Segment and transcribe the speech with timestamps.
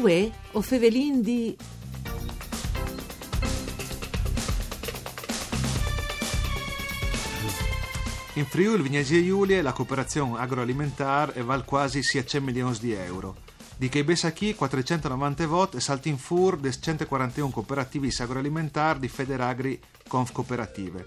[0.00, 1.56] Uè, o fevelin di...
[8.34, 13.38] In Friuli, Vignesi e Giulie la cooperazione agroalimentare val quasi 600 milioni di euro.
[13.76, 19.08] Di che besa chi 490 vot e salti in fur des 141 cooperativi agroalimentari di
[19.08, 21.04] Federagri Conf Cooperative.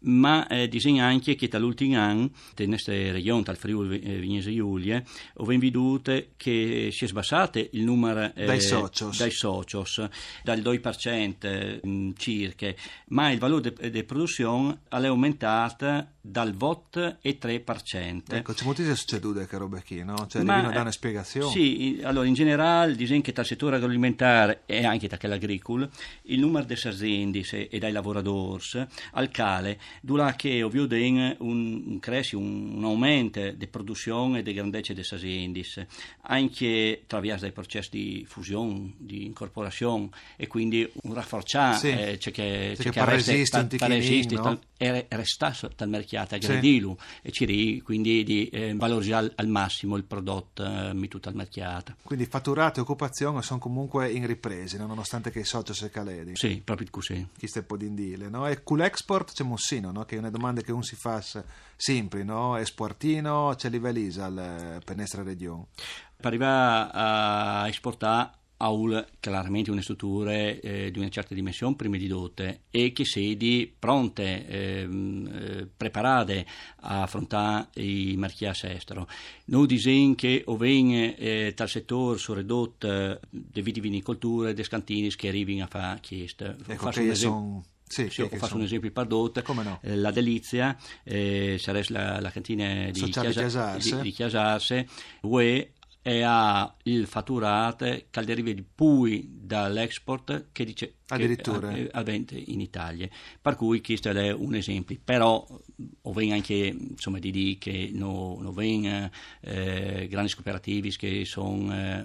[0.00, 5.04] ma eh, disegna anche che dall'ultimo anno, in questa regione, dal Friuli eh, Vignese Giulie,
[5.34, 9.18] ho veduto che si è sbassato il numero eh, Dai socios.
[9.18, 10.08] dai socios,
[10.42, 12.72] dal 2% mh, circa,
[13.08, 18.22] ma il valore di produzione è aumentato dal VOT e 3%.
[18.28, 20.26] Ecco, c'è molti succedute che robe qui, no?
[20.28, 21.50] Cioè, Ma, devono dare eh, una spiegazione.
[21.50, 25.88] Sì, allora in generale disegno che dal settore agroalimentare e anche da quello agricolo
[26.22, 31.98] il numero aziende se- e dai lavoratori al cale dura che ovvio den un, un
[32.00, 35.64] cresci, un, un aumento di produzione e di grandezza delle aziende
[36.22, 41.88] anche attraverso dei processi di fusione, di incorporazione e quindi un rafforzare Sì.
[41.88, 44.60] eh, c'è che, C'è che resta- un ticchinin, resistere, no?
[44.76, 46.34] e restare dal mercato, Sì.
[46.46, 51.28] aggredirlo e ci ri- quindi di eh, valorizzare al, al massimo il prodotto eh, mettuto
[51.28, 51.96] al mercato.
[52.02, 54.86] Quindi fatturato e occupazione sono comunque in riprese, no?
[54.86, 56.32] nonostante che i soci si caledi.
[56.36, 57.26] Sì, proprio così.
[57.36, 58.46] Chi sta po' d'indile, no?
[58.46, 59.42] E con l'export c'è
[59.80, 60.04] Mossino, no?
[60.04, 61.22] Che è una domanda che uno si fa
[61.76, 62.56] sempre, no?
[62.56, 65.66] Esportino, c'è livelli al per nostra regione.
[66.16, 72.06] Per arrivare a esportare AUL chiaramente una struttura eh, di una certa dimensione prima di
[72.06, 76.44] dote e che sedi pronte, ehm, eh, preparate
[76.80, 79.08] a affrontare i mercati estero.
[79.46, 85.64] Noi disegno che ovviene eh, dal settore soprattutto di vitivinicoltura e dei scantini che arrivino
[85.64, 86.56] a fare chieste.
[86.66, 87.64] Ecco, Faccio che sono...
[87.90, 89.42] Sì, Sì, faccio sono- un esempio dote.
[89.42, 89.80] Come no?
[89.82, 91.58] Eh, La Delizia, eh,
[91.88, 94.86] la, la cantina di Sociale Chiasa- di, di Chiasarse,
[95.22, 101.68] UE e ha il fatturato che deriva di pui dall'export che dice Addirittura.
[101.72, 103.08] che avvente in Italia.
[103.42, 105.44] Per cui questo è un esempio, però
[106.02, 111.74] o venga anche insomma di dire che non no venga eh, grandi cooperativi che sono
[111.74, 112.04] eh,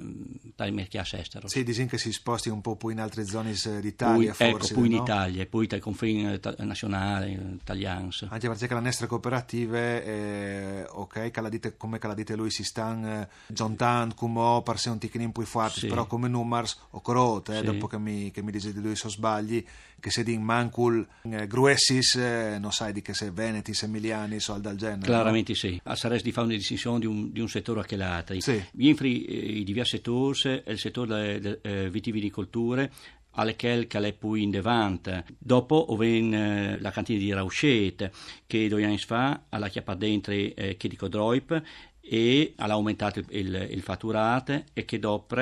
[0.56, 1.50] dai mercati esteri.
[1.50, 4.74] Sì, dicono che si sposti un po' poi in altre zone Poi, d'Italia, ecco, forse,
[4.74, 5.02] poi in no?
[5.04, 7.30] Italia, poi dal confine ta- nazionale,
[7.62, 8.10] italiano.
[8.30, 12.50] Anche perché la nostra cooperative, eh, ok, che la dite, come che la dite lui,
[12.50, 15.88] si stanno eh, giuntando come per se un ticchino più forti, Sì.
[15.88, 17.66] però come numeri o crote, eh, Sì.
[17.66, 19.64] dopo che mi, che mi dice di lui so sbagli,
[20.00, 24.54] che se di mancul eh, gruessis, eh, non sai di che se venetis, emiliani, o
[24.54, 25.06] al del genere.
[25.06, 27.96] Chiaramente sì, a saresti di fare una distinzione di un, di un settore a che
[27.96, 28.40] l'altro.
[28.40, 28.64] Sì.
[28.78, 32.92] Infri eh, i diversi settori, il settore delle eh, vitivinicolture,
[33.32, 35.26] alle quelle che è poi in devante.
[35.38, 38.10] Dopo ovviene eh, la cantina di Rauchet,
[38.48, 41.62] che due anni fa alla chiappa dentro eh, che dico Droip
[42.00, 45.36] e ha aumentato il, il, il fatturato e che dopo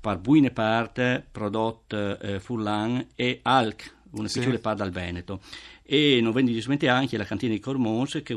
[0.00, 4.38] per buone parte prodotto eh, Furlan e Alc, una Sì.
[4.40, 5.40] piccola parte dal Veneto.
[5.84, 8.34] E non vendi dismente anche la cantina di Cormons che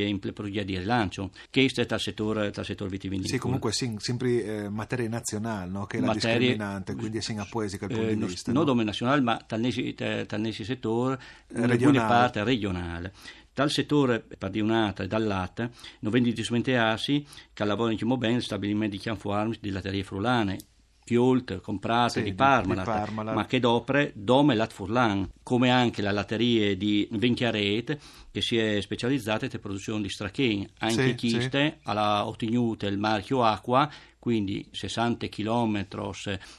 [0.00, 3.32] è in progetto di rilancio, che è dal settore, settore vitivinicolo.
[3.34, 5.86] Sì, comunque sì, sempre eh, materie nazionali, no?
[5.86, 8.52] che è la Materie- discriminante, quindi è sin poetica dal punto Eh, di no- vista.
[8.52, 8.66] non no?
[8.68, 11.18] dome nazionale, ma dal nesi- eh, dal nesi settore,
[11.48, 12.08] Regionale.
[12.08, 13.12] parte regionale.
[13.52, 15.70] Dal settore per di un'altra e dal latte,
[16.00, 20.58] non vendi dismentearsi che lavorano come bene stabilimenti di Chianfuarmi di latterie frulane,
[21.04, 23.34] Piolt, comprate Sì, di Parmalat, di Parmalat.
[23.34, 27.98] ma che dopre Dome Lat Furlan, come anche la latteria di Venchiaret
[28.32, 30.66] che si è specializzata in produzione di stracchini.
[30.78, 33.90] Anche Sì, Chiste ha ottenuto il marchio Acqua
[34.24, 35.86] quindi 60 km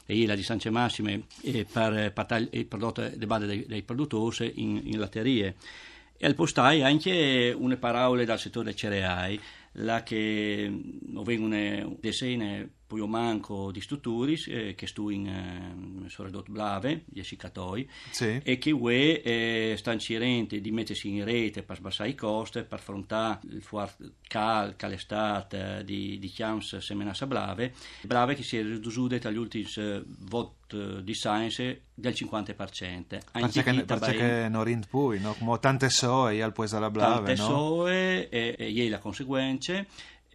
[0.06, 4.52] e la distanza massima eh, per, per tal- il prodotto di base dei, dei produttori
[4.62, 5.56] in, in latterie.
[6.16, 9.40] E al postai anche une parole dal settore cereali,
[9.72, 10.72] là che
[11.24, 17.18] vengono decine poi ho manco di strutturis eh, che stu in eh, soredot blave, gli
[17.18, 18.40] essicatoi, Sì.
[18.42, 22.78] e che UE eh, stanno cirente di mettersi in rete per sbassare i costi, per
[22.78, 29.18] affrontare il fuart cal, calestate di, di chiams semenassa blave, blave che si è ridotto
[29.18, 32.54] dagli ultimi eh, vot eh, di science del 50%.
[33.32, 35.34] Perché, che, perché non rind poi, no?
[35.34, 37.48] Come tante soe al puesa la blave, tante no?
[37.48, 39.84] soe e, e ieri la conseguenza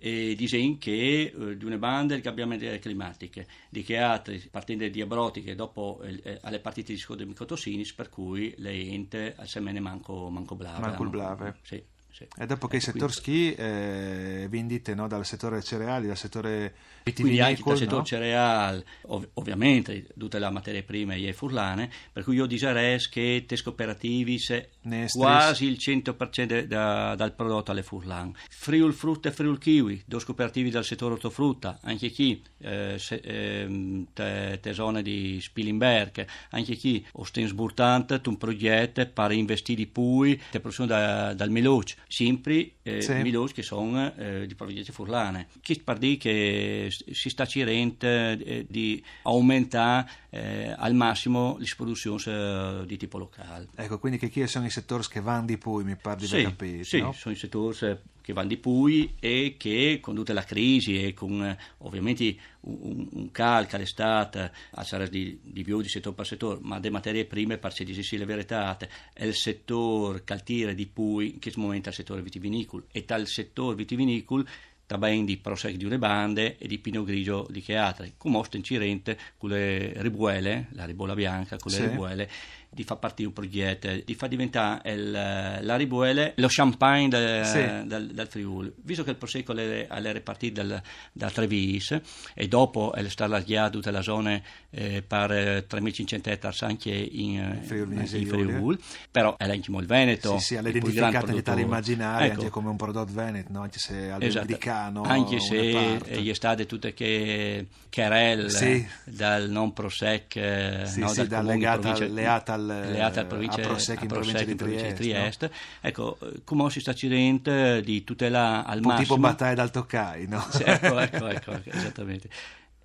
[0.04, 5.54] e dicono che eh, di una banda il cambiamento climatiche, di che altre partite diabrotiche
[5.54, 10.56] dopo eh, alle partite di scodo micotossini, per cui le ente al semene manco, manco
[10.56, 10.80] blave.
[10.80, 11.56] Manco blave.
[11.62, 12.28] Sì, sì.
[12.38, 15.08] E dopo che il settore ski eh, vendite no?
[15.08, 16.74] dal settore cereali, dal settore
[17.04, 18.06] Quindi anche dal settore no?
[18.06, 23.62] cereale, ov- ovviamente, tutte le materie prime e furlane, per cui io direi che te
[23.62, 24.70] cooperativi se
[25.12, 28.34] quasi il 100% da- dal prodotto alle furlan.
[28.50, 34.08] Friul frutta e Friul kiwi, due cooperativi dal settore ortofrutta, anche chi eh, se, ehm,
[34.14, 40.90] te, te zone di Spilimberg, anche chi ostensburtante un progetto per investire poi te produzione
[40.90, 43.14] da- dal Meloc, sempre eh, Sì.
[43.14, 45.48] Meloc che sono eh, di provenienza furlane.
[45.62, 52.22] Chi per dire che si sta cirente eh, di aumentare eh, al massimo le produzioni
[52.26, 53.68] eh, di tipo locale.
[53.76, 56.42] Ecco, quindi che chi sono i settori che vanno di poi, mi pare di Sì,
[56.44, 57.14] capito, sì, no?
[57.14, 57.98] sono i settori eh,
[58.32, 63.08] che vanno di pui e che con tutta la crisi e con eh, ovviamente un,
[63.12, 67.26] un, calca l'estate a sarà di, di più di settore per settore, ma le materie
[67.26, 68.78] prime per se dirsi le verità
[69.14, 73.76] è il settore caltire di pui che momento è il settore vitivinicolo e dal settore
[73.76, 74.46] vitivinicolo
[74.92, 78.58] tabain di prosec di une bande e di pino grigio di che altre, come osta
[78.58, 81.88] in Cirente con le ribuele, la ribola bianca con le Sì.
[81.88, 82.30] ribuele,
[82.74, 87.88] di far partire un progetto, di far diventare il, la ribuele lo champagne del, Sì.
[87.88, 88.72] dal, dal Friuli.
[88.78, 90.82] Visto che il Prosecco è è ripartito dal,
[91.12, 92.00] da Trevis
[92.34, 94.40] e dopo è stato allargato tutta la zona
[94.70, 98.28] eh, per eh, 3.500 ettari anche in, eh, Friuli, anche in.
[98.28, 98.78] Friuli,
[99.12, 100.38] però è anche il Veneto.
[100.40, 101.62] Sì, sì, identificate grande all'Italia produttore.
[101.62, 102.40] immaginaria, Ecco.
[102.40, 103.62] anche come un prodotto veneto, no?
[103.64, 104.46] anche se al Esatto.
[104.46, 106.12] Dicano anche una se parte.
[106.12, 108.88] eh, gli state tutte che querel Sì.
[109.04, 113.62] dal non prosec eh, Sì, no, sì, dal in legata- legata al- legata al provincia,
[113.62, 115.52] a Prosec in provincia di Trieste, Trieste.
[115.82, 119.72] ecco eh, come si sta cirente di tutela al un po' tipo massimo battaglia dal
[119.72, 120.46] Toccai, no?
[120.50, 122.30] Sì, ecco, ecco, ecco, ecco, esattamente.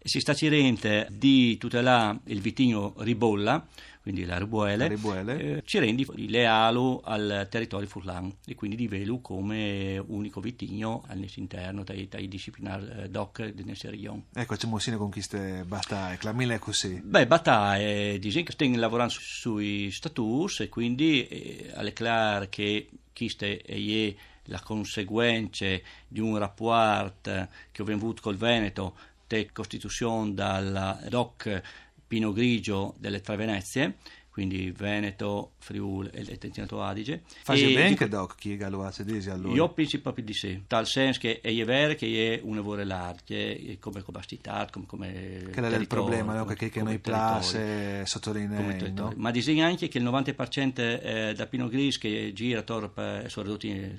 [0.07, 3.67] Si sta cirente di tutelare il vitigno ribolla,
[4.03, 4.89] quindi la ribuele,
[5.25, 11.03] La eh, ci rendi lealo al territorio furlan e quindi di velu come unico vitigno
[11.09, 14.27] all'interno dai, dai disciplinari eh, doc del Nesserion.
[14.33, 17.01] Ecco, c'è Monsino con queste battaglie, clamile è così.
[17.03, 22.47] Beh, Bata è dice che stanno lavorando su- sui status e quindi eh, è chiaro
[22.49, 24.15] che queste è
[24.45, 25.67] la conseguenza
[26.07, 28.95] di un rapporto che abbiamo avuto col Veneto
[29.27, 31.63] di costituzione dal DOC
[32.07, 33.97] Pino Grigio delle tre Venezie,
[34.37, 37.23] quindi Veneto, Friuli e Trentino Adige.
[37.43, 39.55] Fasi bene che doc chi galuace disi allora.
[39.55, 43.79] io penso proprio di sì, tal senso che è vero che è un lavoro è
[43.81, 46.45] come capacità, come, come che è il problema, no?
[46.45, 49.05] che, che noi place come sottolinei, territorio.
[49.05, 49.13] no?
[49.17, 53.65] Ma disegna anche che il 90% eh, da Pinot Gris che gira attorno per, soprattutto
[53.65, 53.91] in,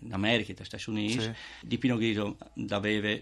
[0.00, 1.32] in America, negli Stati Uniti, Sì.
[1.62, 2.36] di Pinot Grigio
[2.68, 3.18] aveva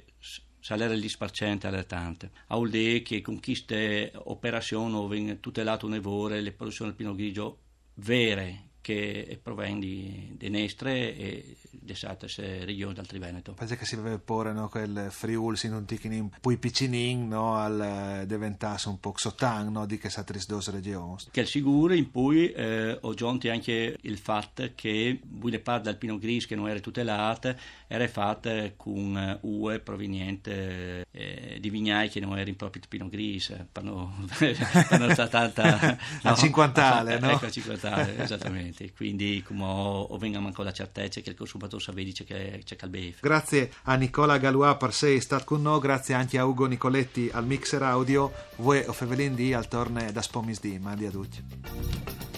[0.66, 2.32] salere il 10% alle tante.
[2.48, 7.14] A vuol dire che con queste operazioni vengono tutelate un evore le produzioni del Pinot
[7.14, 7.58] Grigio
[7.94, 11.56] vere che provengono di, di Nestre e
[12.02, 13.52] altre regioni del Triveneto.
[13.52, 17.80] Pensa che si deve porre no, quel Friuli sin un ticchinin poi piccinin no, al
[18.22, 21.16] eh, diventasse un po' sotan no, di che tris dos regioni.
[21.30, 25.84] che è il sicuro in cui eh, ho giunto anche il fatto che buona parte
[25.84, 27.54] del Pinot Gris che non era tutelata
[27.86, 33.08] era fatta con eh, UE proveniente eh, di vignai che non era in proprio Pinot
[33.08, 37.30] Gris eh, per non, per non tanta Al cinquantale, no?
[37.30, 41.75] ecco al cinquantale esattamente quindi come ho, ho venga ancora la certezza che il consumatore
[41.78, 42.62] sapeva dice che
[43.20, 47.46] Grazie a Nicola Galois per sei stato con noi, grazie anche a Ugo Nicoletti al
[47.46, 52.35] mixer audio, voi o Fevelin di al torne da Spomis di, mandi a tutti.